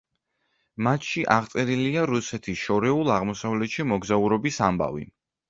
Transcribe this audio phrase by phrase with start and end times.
[0.85, 5.07] მათში აღწერილია რუსეთის შორეულ აღმოსავლეთში მოგზაურობის ამბავი.